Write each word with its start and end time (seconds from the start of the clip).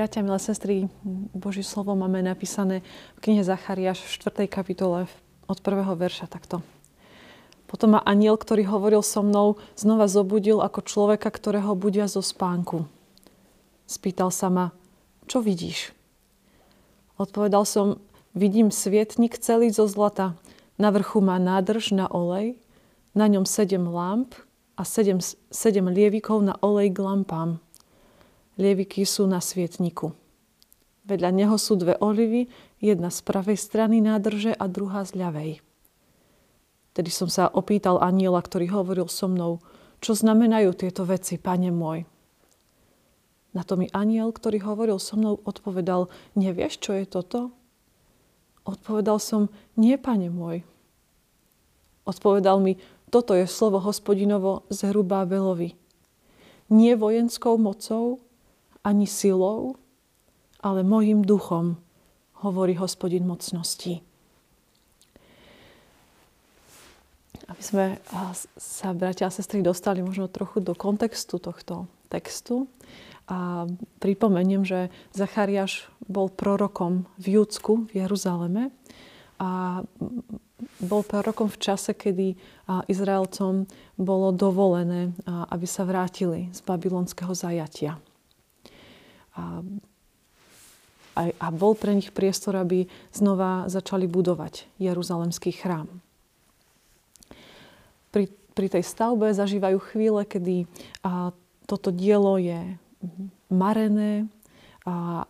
Bratia, 0.00 0.24
milé 0.24 0.40
sestry, 0.40 0.88
Boží 1.36 1.60
slovo 1.60 1.92
máme 1.92 2.24
napísané 2.24 2.80
v 3.20 3.28
knihe 3.28 3.44
Zachariáš 3.44 4.00
v 4.00 4.32
4. 4.32 4.48
kapitole 4.48 5.04
od 5.44 5.60
prvého 5.60 5.92
verša 5.92 6.24
takto. 6.24 6.64
Potom 7.68 7.92
ma 7.92 8.00
aniel, 8.08 8.40
ktorý 8.40 8.64
hovoril 8.64 9.04
so 9.04 9.20
mnou, 9.20 9.60
znova 9.76 10.08
zobudil 10.08 10.64
ako 10.64 10.88
človeka, 10.88 11.28
ktorého 11.28 11.76
budia 11.76 12.08
zo 12.08 12.24
spánku. 12.24 12.88
Spýtal 13.84 14.32
sa 14.32 14.48
ma, 14.48 14.72
čo 15.28 15.44
vidíš? 15.44 15.92
Odpovedal 17.20 17.68
som, 17.68 18.00
vidím 18.32 18.72
svietnik 18.72 19.36
celý 19.36 19.68
zo 19.68 19.84
zlata. 19.84 20.32
Na 20.80 20.88
vrchu 20.96 21.20
má 21.20 21.36
nádrž 21.36 21.92
na 21.92 22.08
olej, 22.08 22.56
na 23.12 23.28
ňom 23.28 23.44
sedem 23.44 23.84
lamp 23.84 24.32
a 24.80 24.82
sedem, 24.88 25.20
sedem 25.52 25.92
lievikov 25.92 26.40
na 26.40 26.56
olej 26.64 26.88
k 26.88 27.04
lampám 27.04 27.60
lieviky 28.58 29.06
sú 29.06 29.28
na 29.28 29.38
svietniku. 29.38 30.16
Vedľa 31.06 31.30
neho 31.34 31.56
sú 31.58 31.74
dve 31.74 31.98
olivy, 31.98 32.46
jedna 32.78 33.10
z 33.10 33.22
pravej 33.26 33.58
strany 33.58 33.98
nádrže 33.98 34.54
a 34.54 34.64
druhá 34.70 35.02
z 35.02 35.18
ľavej. 35.18 35.52
Tedy 36.94 37.10
som 37.10 37.30
sa 37.30 37.46
opýtal 37.50 38.02
aniela, 38.02 38.42
ktorý 38.42 38.70
hovoril 38.70 39.06
so 39.06 39.30
mnou, 39.30 39.62
čo 40.02 40.14
znamenajú 40.14 40.74
tieto 40.74 41.06
veci, 41.06 41.38
pane 41.38 41.70
môj. 41.70 42.06
Na 43.50 43.66
to 43.66 43.74
mi 43.74 43.90
aniel, 43.90 44.30
ktorý 44.30 44.62
hovoril 44.62 45.02
so 45.02 45.18
mnou, 45.18 45.42
odpovedal, 45.42 46.06
nevieš, 46.38 46.78
čo 46.78 46.94
je 46.94 47.04
toto? 47.06 47.50
Odpovedal 48.62 49.18
som, 49.18 49.50
nie, 49.74 49.98
pane 49.98 50.30
môj. 50.30 50.62
Odpovedal 52.06 52.62
mi, 52.62 52.78
toto 53.10 53.34
je 53.34 53.50
slovo 53.50 53.82
hospodinovo 53.82 54.62
z 54.70 54.94
hrubá 54.94 55.26
Belovi. 55.26 55.74
Nie 56.70 56.94
vojenskou 56.94 57.58
mocou, 57.58 58.22
ani 58.84 59.06
silou, 59.06 59.76
ale 60.60 60.84
mojim 60.84 61.24
duchom, 61.24 61.76
hovorí 62.40 62.76
hospodin 62.76 63.28
mocností. 63.28 64.00
Aby 67.50 67.62
sme 67.66 67.86
sa, 68.56 68.94
bratia 68.94 69.28
a 69.28 69.34
sestry, 69.34 69.60
dostali 69.60 70.00
možno 70.00 70.30
trochu 70.30 70.62
do 70.62 70.72
kontextu 70.72 71.36
tohto 71.42 71.90
textu. 72.08 72.70
A 73.26 73.66
pripomeniem, 73.98 74.62
že 74.64 74.88
Zachariáš 75.12 75.90
bol 76.06 76.30
prorokom 76.30 77.10
v 77.18 77.40
Júdsku, 77.40 77.90
v 77.90 78.06
Jeruzaleme. 78.06 78.70
A 79.42 79.82
bol 80.80 81.02
prorokom 81.02 81.48
v 81.48 81.58
čase, 81.58 81.92
kedy 81.96 82.36
Izraelcom 82.88 83.66
bolo 83.98 84.30
dovolené, 84.30 85.12
aby 85.26 85.66
sa 85.66 85.88
vrátili 85.88 86.52
z 86.52 86.60
babylonského 86.64 87.32
zajatia 87.34 87.98
a, 89.36 89.62
a, 91.16 91.20
a 91.30 91.46
bol 91.50 91.74
pre 91.74 91.94
nich 91.94 92.10
priestor, 92.10 92.58
aby 92.58 92.86
znova 93.14 93.66
začali 93.70 94.06
budovať 94.10 94.66
Jeruzalemský 94.82 95.54
chrám. 95.54 95.86
Pri, 98.10 98.26
pri 98.54 98.66
tej 98.66 98.82
stavbe 98.82 99.30
zažívajú 99.30 99.78
chvíle, 99.94 100.22
kedy 100.26 100.66
a, 101.06 101.30
toto 101.70 101.94
dielo 101.94 102.34
je 102.34 102.74
marené 103.46 104.26
a, 104.82 105.22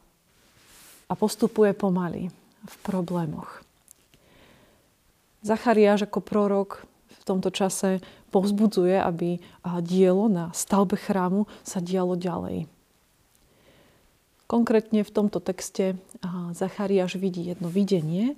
a 1.05 1.13
postupuje 1.13 1.77
pomaly 1.77 2.33
v 2.65 2.75
problémoch. 2.81 3.61
Zachariáš 5.45 6.09
ako 6.09 6.21
prorok 6.21 6.85
v 7.21 7.23
tomto 7.25 7.53
čase 7.53 8.01
povzbudzuje, 8.33 8.97
aby 8.97 9.41
dielo 9.85 10.29
na 10.29 10.53
stavbe 10.57 10.97
chrámu 10.97 11.45
sa 11.65 11.81
dialo 11.81 12.17
ďalej. 12.17 12.69
Konkrétne 14.51 15.07
v 15.07 15.15
tomto 15.15 15.39
texte 15.39 15.95
Zachariáš 16.59 17.23
vidí 17.23 17.47
jedno 17.47 17.71
videnie 17.71 18.35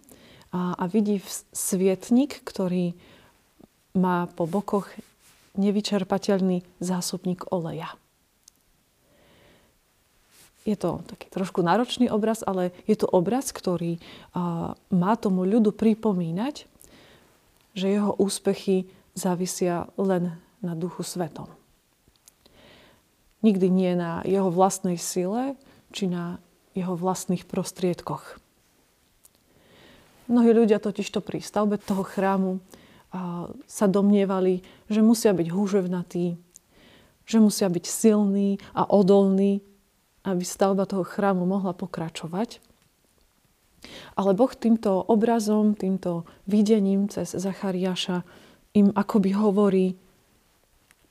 a, 0.53 0.77
a 0.77 0.84
vidí 0.84 1.25
svietnik, 1.56 2.45
ktorý 2.45 2.93
má 3.97 4.28
po 4.37 4.45
bokoch 4.45 4.93
nevyčerpateľný 5.56 6.69
zásobník 6.84 7.49
oleja. 7.49 7.97
Je 10.69 10.77
to 10.77 11.00
taký 11.09 11.33
trošku 11.33 11.65
náročný 11.65 12.12
obraz, 12.12 12.44
ale 12.44 12.77
je 12.84 12.94
to 13.00 13.09
obraz, 13.09 13.49
ktorý 13.49 13.97
má 14.93 15.12
tomu 15.17 15.49
ľudu 15.49 15.73
pripomínať, 15.73 16.69
že 17.73 17.87
jeho 17.89 18.12
úspechy 18.21 18.84
závisia 19.17 19.89
len 19.97 20.37
na 20.61 20.77
duchu 20.77 21.09
svetom. 21.09 21.49
Nikdy 23.41 23.67
nie 23.73 23.97
na 23.97 24.21
jeho 24.29 24.53
vlastnej 24.53 25.00
sile, 25.00 25.56
či 25.93 26.09
na 26.09 26.41
jeho 26.73 26.97
vlastných 26.97 27.45
prostriedkoch. 27.45 28.41
Mnohí 30.33 30.51
ľudia 30.57 30.81
totižto 30.81 31.21
pri 31.21 31.45
stavbe 31.45 31.77
toho 31.77 32.01
chrámu 32.01 32.65
sa 33.69 33.85
domnievali, 33.85 34.65
že 34.89 35.05
musia 35.05 35.37
byť 35.37 35.49
húževnatí, 35.53 36.41
že 37.29 37.39
musia 37.39 37.69
byť 37.69 37.85
silní 37.85 38.57
a 38.73 38.89
odolní, 38.89 39.61
aby 40.25 40.41
stavba 40.41 40.89
toho 40.89 41.05
chrámu 41.05 41.45
mohla 41.45 41.77
pokračovať. 41.77 42.65
Ale 44.17 44.33
Boh 44.33 44.55
týmto 44.55 45.05
obrazom, 45.05 45.77
týmto 45.77 46.25
videním 46.49 47.11
cez 47.13 47.37
Zachariáša 47.37 48.25
im 48.73 48.89
akoby 48.97 49.37
hovorí, 49.37 49.87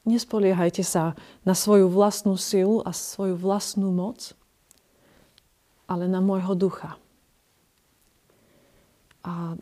nespoliehajte 0.09 0.81
sa 0.81 1.13
na 1.46 1.53
svoju 1.53 1.86
vlastnú 1.92 2.34
silu 2.40 2.81
a 2.81 2.96
svoju 2.96 3.38
vlastnú 3.38 3.94
moc, 3.94 4.34
ale 5.91 6.07
na 6.07 6.24
môjho 6.24 6.56
ducha. 6.56 6.96
A 9.28 9.59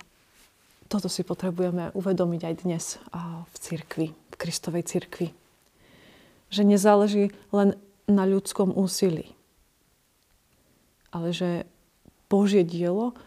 toto 0.85 1.09
si 1.09 1.25
potrebujeme 1.25 1.89
uvedomiť 1.97 2.41
aj 2.45 2.55
dnes 2.61 2.85
v 3.49 3.55
cirkvi, 3.57 4.07
v 4.13 4.35
Kristovej 4.37 4.85
cirkvi. 4.85 5.33
Že 6.53 6.61
nezáleží 6.69 7.33
len 7.49 7.73
na 8.05 8.29
ľudskom 8.29 8.73
úsilí, 8.77 9.33
ale 11.09 11.33
že 11.33 11.65
Božie 12.29 12.61
dielo 12.61 13.17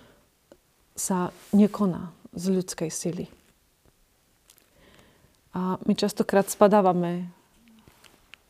sa 0.95 1.35
nekoná 1.51 2.15
z 2.35 2.55
ľudskej 2.55 2.91
sily. 2.91 3.27
A 5.55 5.79
my 5.87 5.93
častokrát 5.95 6.51
spadávame 6.51 7.31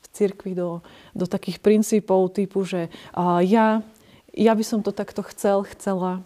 v 0.00 0.06
cirkvi 0.12 0.56
do, 0.56 0.80
do 1.12 1.28
takých 1.28 1.60
princípov 1.60 2.32
typu, 2.32 2.64
že 2.64 2.88
ja 3.44 3.84
ja 4.32 4.52
by 4.56 4.64
som 4.64 4.80
to 4.80 4.92
takto 4.92 5.20
chcel, 5.22 5.64
chcela, 5.68 6.24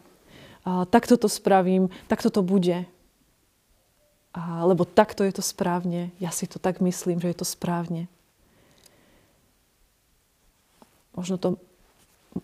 a 0.67 0.83
takto 0.83 1.15
to 1.15 1.31
spravím, 1.31 1.95
takto 2.11 2.27
to 2.27 2.43
bude. 2.43 2.91
A, 4.35 4.67
lebo 4.67 4.83
takto 4.83 5.23
je 5.23 5.39
to 5.39 5.43
správne. 5.43 6.11
Ja 6.19 6.35
si 6.35 6.51
to 6.51 6.59
tak 6.59 6.83
myslím, 6.83 7.23
že 7.23 7.31
je 7.31 7.39
to 7.39 7.47
správne. 7.47 8.11
Možno 11.15 11.39
to 11.39 11.49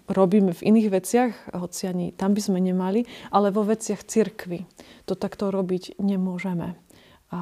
robíme 0.08 0.54
v 0.54 0.64
iných 0.72 0.88
veciach, 0.88 1.32
hoci 1.52 1.90
ani 1.90 2.06
tam 2.14 2.32
by 2.32 2.40
sme 2.40 2.62
nemali, 2.62 3.04
ale 3.28 3.52
vo 3.52 3.66
veciach 3.66 4.06
cirkvy 4.06 4.64
to 5.04 5.18
takto 5.18 5.50
robiť 5.50 5.98
nemôžeme. 6.00 6.78
A 7.34 7.40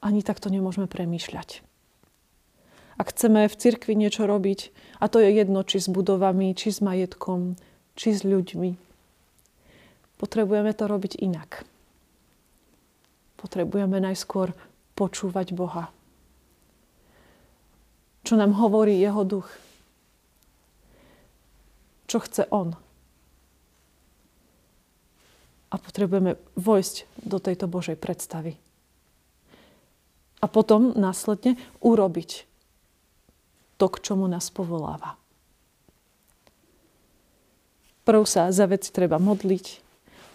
ani 0.00 0.20
takto 0.22 0.48
nemôžeme 0.48 0.86
premýšľať. 0.86 1.66
Ak 2.94 3.10
chceme 3.10 3.50
v 3.50 3.58
cirkvi 3.58 3.98
niečo 3.98 4.30
robiť, 4.30 4.70
a 5.02 5.10
to 5.10 5.18
je 5.18 5.34
jedno, 5.34 5.66
či 5.66 5.82
s 5.82 5.90
budovami, 5.90 6.54
či 6.54 6.70
s 6.70 6.78
majetkom, 6.78 7.58
či 7.98 8.14
s 8.14 8.22
ľuďmi, 8.22 8.78
potrebujeme 10.18 10.70
to 10.70 10.84
robiť 10.86 11.18
inak. 11.18 11.66
Potrebujeme 13.38 13.98
najskôr 13.98 14.54
počúvať 14.94 15.52
Boha. 15.52 15.90
Čo 18.24 18.40
nám 18.40 18.56
hovorí 18.56 18.96
Jeho 18.96 19.26
duch. 19.26 19.50
Čo 22.08 22.24
chce 22.24 22.48
On. 22.48 22.72
A 25.68 25.74
potrebujeme 25.76 26.38
vojsť 26.54 27.26
do 27.26 27.42
tejto 27.42 27.66
Božej 27.66 27.98
predstavy. 27.98 28.56
A 30.40 30.46
potom 30.46 30.94
následne 30.94 31.58
urobiť 31.82 32.53
to, 33.76 33.86
k 33.90 34.00
čomu 34.00 34.30
nás 34.30 34.50
povoláva. 34.50 35.18
Prv 38.04 38.22
sa 38.28 38.52
za 38.52 38.68
veci 38.68 38.92
treba 38.92 39.16
modliť, 39.16 39.80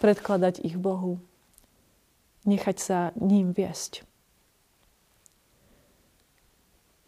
predkladať 0.02 0.58
ich 0.66 0.74
Bohu, 0.74 1.22
nechať 2.48 2.76
sa 2.82 2.98
ním 3.14 3.54
viesť. 3.54 4.02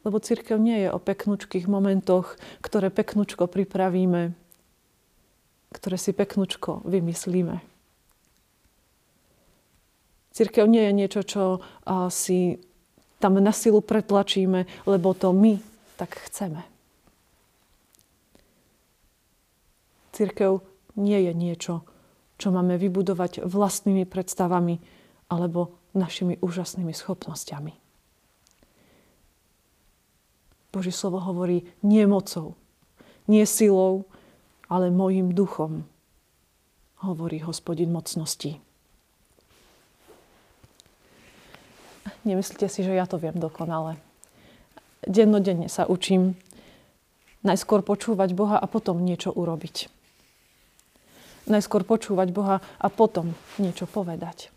Lebo 0.03 0.19
církev 0.19 0.59
nie 0.59 0.87
je 0.87 0.89
o 0.91 0.99
peknučkých 0.99 1.71
momentoch, 1.71 2.39
ktoré 2.59 2.91
peknučko 2.91 3.47
pripravíme, 3.47 4.35
ktoré 5.75 5.97
si 5.99 6.11
peknučko 6.11 6.83
vymyslíme. 6.87 7.63
Církev 10.33 10.65
nie 10.71 10.83
je 10.89 10.93
niečo, 10.95 11.21
čo 11.27 11.43
si 12.11 12.57
tam 13.23 13.39
na 13.39 13.55
silu 13.55 13.79
pretlačíme, 13.83 14.67
lebo 14.91 15.15
to 15.15 15.31
my 15.31 15.72
tak 16.03 16.19
chceme. 16.27 16.67
Církev 20.11 20.59
nie 20.99 21.31
je 21.31 21.31
niečo, 21.31 21.87
čo 22.43 22.51
máme 22.51 22.75
vybudovať 22.75 23.47
vlastnými 23.47 24.03
predstavami 24.03 24.83
alebo 25.31 25.79
našimi 25.95 26.43
úžasnými 26.43 26.91
schopnosťami. 26.91 27.79
Boží 30.75 30.91
slovo 30.91 31.23
hovorí 31.23 31.71
nie 31.87 32.03
mocou, 32.11 32.59
nie 33.31 33.47
silou, 33.47 34.03
ale 34.67 34.91
mojim 34.91 35.31
duchom, 35.31 35.87
hovorí 36.99 37.39
hospodin 37.47 37.95
mocností. 37.95 38.59
Nemyslíte 42.27 42.67
si, 42.67 42.83
že 42.83 42.91
ja 42.91 43.07
to 43.07 43.23
viem 43.23 43.39
dokonale. 43.39 44.12
Dennodenne 45.03 45.67
sa 45.67 45.87
učím 45.91 46.39
najskôr 47.43 47.83
počúvať 47.83 48.35
Boha 48.39 48.57
a 48.59 48.67
potom 48.71 49.03
niečo 49.03 49.35
urobiť. 49.35 49.91
Najskôr 51.51 51.83
počúvať 51.83 52.31
Boha 52.31 52.63
a 52.79 52.87
potom 52.87 53.35
niečo 53.59 53.91
povedať. 53.91 54.55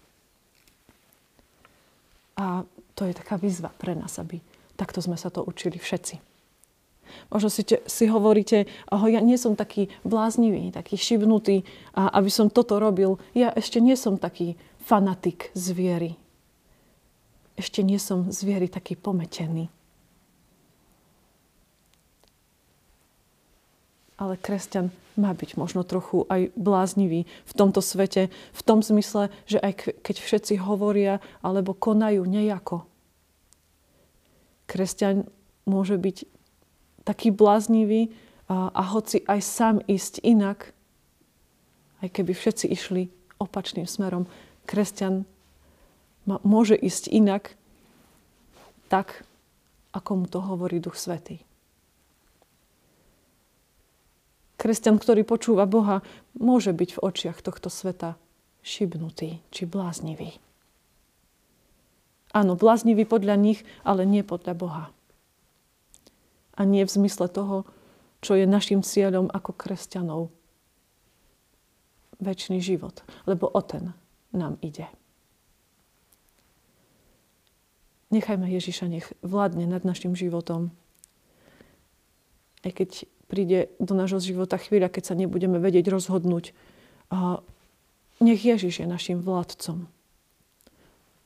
A 2.38 2.62
to 2.94 3.10
je 3.10 3.18
taká 3.18 3.42
výzva 3.42 3.74
pre 3.74 3.98
nás, 3.98 4.22
aby 4.22 4.38
takto 4.78 5.02
sme 5.02 5.18
sa 5.18 5.34
to 5.34 5.42
učili 5.42 5.82
všetci. 5.82 6.22
Možno 7.32 7.50
si, 7.50 7.64
si 7.66 8.06
hovoríte, 8.06 8.66
oh, 8.92 9.06
ja 9.08 9.22
nie 9.22 9.38
som 9.38 9.58
taký 9.58 9.90
bláznivý, 10.04 10.74
taký 10.74 10.98
šibnutý, 10.98 11.64
a 11.94 12.12
aby 12.18 12.30
som 12.30 12.54
toto 12.54 12.78
robil. 12.78 13.18
Ja 13.34 13.54
ešte 13.54 13.80
nie 13.80 13.98
som 13.98 14.18
taký 14.20 14.58
fanatik 14.84 15.50
zviery. 15.58 16.18
Ešte 17.56 17.82
nie 17.82 17.98
som 18.02 18.30
zviery 18.30 18.68
taký 18.68 19.00
pometený. 19.00 19.72
Ale 24.16 24.40
kresťan 24.40 24.96
má 25.20 25.32
byť 25.32 25.60
možno 25.60 25.84
trochu 25.84 26.28
aj 26.28 26.52
bláznivý 26.56 27.28
v 27.28 27.54
tomto 27.56 27.80
svete, 27.80 28.32
v 28.32 28.62
tom 28.64 28.84
zmysle, 28.84 29.32
že 29.48 29.60
aj 29.60 30.04
keď 30.04 30.16
všetci 30.20 30.60
hovoria 30.60 31.24
alebo 31.40 31.76
konajú 31.76 32.24
nejako. 32.24 32.84
Kresťan 34.68 35.28
môže 35.68 35.96
byť 35.96 36.28
taký 37.06 37.30
bláznivý 37.32 38.12
a, 38.50 38.74
a 38.74 38.84
hoci 38.92 39.22
aj 39.26 39.40
sám 39.42 39.76
ísť 39.86 40.26
inak, 40.26 40.74
aj 42.02 42.10
keby 42.12 42.34
všetci 42.34 42.66
išli 42.70 43.14
opačným 43.38 43.86
smerom, 43.86 44.26
kresťan 44.66 45.24
môže 46.26 46.74
ísť 46.74 47.14
inak, 47.14 47.54
tak, 48.90 49.24
ako 49.94 50.12
mu 50.18 50.26
to 50.26 50.42
hovorí 50.42 50.82
Duch 50.82 50.98
Svetý. 50.98 51.45
Kresťan, 54.66 54.98
ktorý 54.98 55.22
počúva 55.22 55.70
Boha, 55.70 56.02
môže 56.34 56.74
byť 56.74 56.98
v 56.98 57.02
očiach 57.06 57.46
tohto 57.46 57.70
sveta 57.70 58.18
šibnutý 58.66 59.46
či 59.54 59.70
bláznivý. 59.70 60.42
Áno, 62.34 62.58
bláznivý 62.58 63.06
podľa 63.06 63.38
nich, 63.38 63.62
ale 63.86 64.10
nie 64.10 64.26
podľa 64.26 64.54
Boha 64.58 64.86
a 66.56 66.62
nie 66.64 66.82
v 66.88 66.94
zmysle 66.98 67.28
toho, 67.28 67.68
čo 68.24 68.34
je 68.34 68.48
našim 68.48 68.82
cieľom 68.82 69.30
ako 69.30 69.54
kresťanov. 69.54 70.32
Večný 72.24 72.64
život, 72.64 73.04
lebo 73.28 73.52
o 73.52 73.62
ten 73.62 73.92
nám 74.32 74.56
ide. 74.64 74.88
Nechajme 78.10 78.48
Ježiša, 78.48 78.88
nech 78.88 79.08
vládne 79.20 79.68
nad 79.68 79.84
našim 79.84 80.16
životom. 80.16 80.72
Aj 82.64 82.72
keď 82.72 83.04
príde 83.26 83.74
do 83.82 83.94
nášho 83.98 84.22
života 84.22 84.58
chvíľa, 84.58 84.90
keď 84.90 85.04
sa 85.12 85.16
nebudeme 85.18 85.58
vedieť 85.58 85.90
rozhodnúť, 85.90 86.54
a 87.10 87.42
nech 88.22 88.42
Ježiš 88.42 88.82
je 88.82 88.88
našim 88.88 89.22
vládcom. 89.22 89.86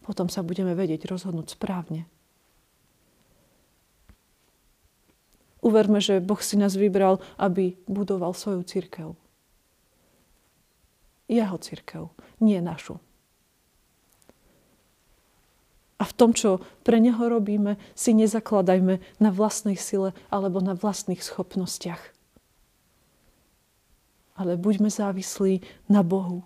Potom 0.04 0.28
sa 0.28 0.42
budeme 0.42 0.74
vedieť 0.74 1.06
rozhodnúť 1.06 1.54
správne. 1.54 2.10
Uverme, 5.60 6.00
že 6.00 6.24
Boh 6.24 6.40
si 6.40 6.56
nás 6.56 6.74
vybral, 6.74 7.20
aby 7.36 7.76
budoval 7.86 8.32
svoju 8.32 8.64
církev. 8.64 9.14
Jeho 11.30 11.58
církev, 11.62 12.10
nie 12.42 12.58
našu. 12.64 12.98
A 16.00 16.08
v 16.08 16.09
tom, 16.20 16.36
čo 16.36 16.60
pre 16.84 17.00
Neho 17.00 17.32
robíme, 17.32 17.80
si 17.96 18.12
nezakladajme 18.12 19.00
na 19.24 19.30
vlastnej 19.32 19.80
sile 19.80 20.12
alebo 20.28 20.60
na 20.60 20.76
vlastných 20.76 21.24
schopnostiach. 21.24 22.04
Ale 24.36 24.60
buďme 24.60 24.92
závislí 24.92 25.64
na 25.88 26.04
Bohu. 26.04 26.44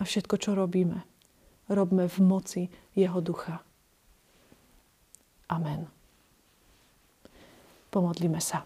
A 0.00 0.04
všetko, 0.04 0.36
čo 0.36 0.52
robíme, 0.52 1.04
robme 1.72 2.04
v 2.08 2.18
moci 2.20 2.62
Jeho 2.92 3.20
ducha. 3.24 3.64
Amen. 5.48 5.88
Pomodlíme 7.90 8.38
sa. 8.38 8.64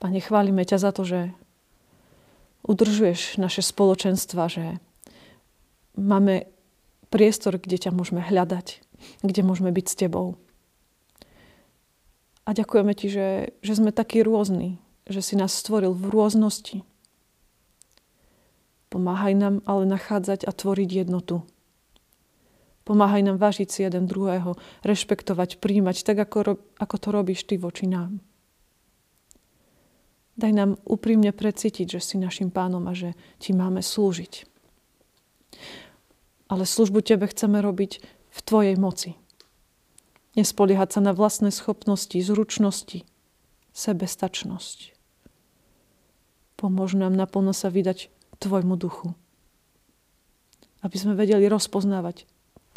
Pane, 0.00 0.18
chválime 0.18 0.64
ťa 0.64 0.78
za 0.80 0.90
to, 0.90 1.04
že 1.06 1.20
udržuješ 2.64 3.36
naše 3.36 3.60
spoločenstva, 3.60 4.48
že 4.48 4.80
máme 5.94 6.46
priestor, 7.10 7.58
kde 7.58 7.78
ťa 7.78 7.90
môžeme 7.94 8.20
hľadať, 8.22 8.82
kde 9.22 9.40
môžeme 9.46 9.70
byť 9.70 9.86
s 9.86 9.98
tebou. 9.98 10.38
A 12.44 12.52
ďakujeme 12.52 12.92
ti, 12.92 13.08
že, 13.08 13.56
že 13.64 13.72
sme 13.78 13.94
takí 13.94 14.20
rôzni, 14.20 14.76
že 15.08 15.24
si 15.24 15.34
nás 15.38 15.54
stvoril 15.56 15.96
v 15.96 16.12
rôznosti. 16.12 16.84
Pomáhaj 18.92 19.34
nám 19.34 19.54
ale 19.64 19.88
nachádzať 19.88 20.44
a 20.44 20.52
tvoriť 20.52 21.06
jednotu. 21.06 21.42
Pomáhaj 22.84 23.24
nám 23.24 23.40
vážiť 23.40 23.68
si 23.72 23.80
jeden 23.80 24.04
druhého, 24.04 24.60
rešpektovať, 24.84 25.56
príjmať, 25.56 26.04
tak 26.04 26.20
ako, 26.20 26.60
ako 26.76 26.96
to 27.00 27.08
robíš 27.08 27.48
ty 27.48 27.56
voči 27.56 27.88
nám. 27.88 28.20
Daj 30.36 30.52
nám 30.52 30.70
úprimne 30.84 31.32
precítiť, 31.32 31.96
že 31.96 32.00
si 32.04 32.16
našim 32.20 32.52
pánom 32.52 32.84
a 32.84 32.92
že 32.92 33.16
ti 33.40 33.56
máme 33.56 33.80
slúžiť. 33.80 34.53
Ale 36.54 36.70
službu 36.70 37.02
tebe 37.02 37.26
chceme 37.26 37.58
robiť 37.58 37.98
v 38.30 38.38
tvojej 38.46 38.78
moci. 38.78 39.18
Nespoliehať 40.38 40.94
sa 40.94 41.00
na 41.02 41.10
vlastné 41.10 41.50
schopnosti, 41.50 42.14
zručnosti, 42.14 43.02
sebestačnosť. 43.74 44.94
Pomôž 46.54 46.94
nám 46.94 47.18
naplno 47.18 47.50
sa 47.50 47.74
vydať 47.74 48.06
tvojmu 48.38 48.78
duchu. 48.78 49.18
Aby 50.78 50.94
sme 50.94 51.18
vedeli 51.18 51.50
rozpoznávať 51.50 52.22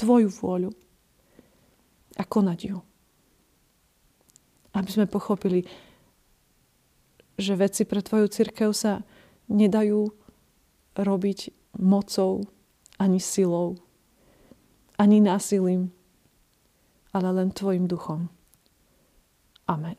tvoju 0.02 0.34
vôľu 0.34 0.74
a 2.18 2.26
konať 2.26 2.60
ju. 2.74 2.82
Aby 4.74 4.90
sme 4.90 5.06
pochopili, 5.06 5.70
že 7.38 7.54
veci 7.54 7.86
pre 7.86 8.02
tvoju 8.02 8.26
církev 8.26 8.74
sa 8.74 9.06
nedajú 9.54 10.10
robiť 10.98 11.54
mocou, 11.78 12.42
ani 13.00 13.20
silou, 13.20 13.76
ani 14.98 15.22
násilím, 15.22 15.92
ale 17.14 17.32
len 17.32 17.52
tvojim 17.52 17.88
duchom. 17.88 18.30
Amen. 19.68 19.96